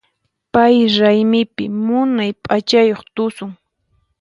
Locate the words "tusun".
3.15-3.51